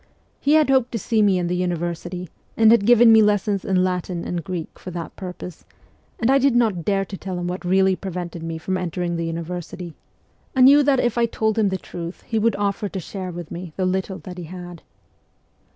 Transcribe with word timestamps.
He 0.39 0.53
had 0.53 0.71
hoped 0.71 0.91
to 0.93 0.97
see 0.97 1.21
me 1.21 1.37
in 1.37 1.45
the 1.45 1.55
university, 1.55 2.27
and 2.57 2.71
had 2.71 2.87
given 2.87 3.11
me 3.11 3.21
lessons 3.21 3.63
in 3.63 3.83
Latin 3.83 4.25
and 4.25 4.43
Greek 4.43 4.79
for 4.79 4.89
that 4.89 5.15
purpose; 5.15 5.63
and 6.19 6.31
I 6.31 6.39
did 6.39 6.55
not 6.55 6.83
dare 6.83 7.05
to 7.05 7.15
tell 7.15 7.37
him 7.37 7.45
what 7.45 7.63
really 7.63 7.95
prevented 7.95 8.41
me 8.41 8.57
from 8.57 8.77
en 8.79 8.89
tering 8.89 9.15
the 9.15 9.27
university: 9.27 9.93
I 10.55 10.61
knew 10.61 10.81
that 10.81 10.99
if 10.99 11.19
I 11.19 11.27
told 11.27 11.59
him 11.59 11.69
the 11.69 11.75
184 11.75 11.77
MEMOIRS 11.77 11.83
OF 11.83 11.93
A 11.93 12.01
REVOLUTIONIST 12.01 12.23
truth 12.23 12.29
he 12.31 12.39
would 12.39 12.55
offer 12.55 12.89
to 12.89 12.99
share 12.99 13.31
with 13.31 13.51
me 13.51 13.73
the 13.77 13.85
little 13.85 14.17
that 14.17 14.39
he 14.39 14.45
had. 14.45 14.81